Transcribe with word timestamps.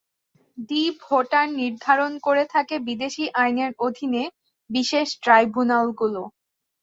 D 0.69 0.81
voter 1.01 1.47
নির্ধারণ 1.59 2.11
করে 2.25 2.43
থাকে 2.53 2.75
বিদেশী 2.87 3.25
আইনের 3.35 3.71
অধীনে 3.85 4.23
বিশেষ 4.69 5.07
ট্রাইব্যুনালগুলো। 5.23 6.21